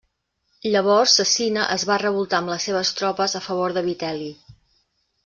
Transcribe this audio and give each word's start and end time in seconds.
Llavors 0.75 1.11
Cecina 1.19 1.65
es 1.75 1.85
va 1.89 1.97
revoltar 2.03 2.39
amb 2.39 2.53
les 2.53 2.65
seves 2.71 2.93
tropes 3.01 3.37
a 3.41 3.43
favor 3.49 3.77
de 3.79 3.85
Vitel·li. 3.89 4.31